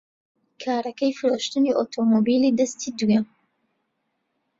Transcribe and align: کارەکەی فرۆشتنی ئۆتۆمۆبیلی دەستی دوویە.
کارەکەی 0.63 1.15
فرۆشتنی 1.19 1.75
ئۆتۆمۆبیلی 1.79 2.55
دەستی 2.59 2.89
دوویە. 2.97 3.21